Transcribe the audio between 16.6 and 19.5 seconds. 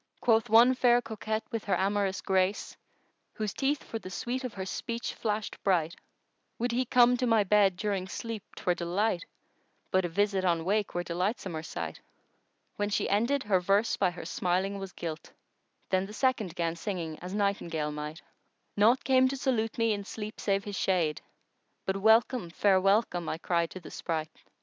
singing as nightingale might:— Naught came to